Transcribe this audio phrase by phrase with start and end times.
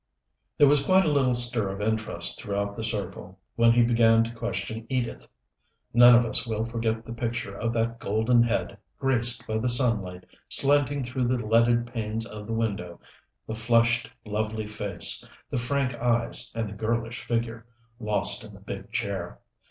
[0.57, 4.33] There was quite a little stir of interest throughout the circle when he began to
[4.33, 5.27] question Edith.
[5.93, 10.25] None of us will forget the picture of that golden head, graced by the sunlight
[10.49, 12.99] slanting through the leaded panes of the window,
[13.45, 17.67] the flushed, lovely face, the frank eyes and the girlish figure,
[17.99, 19.39] lost in the big chair.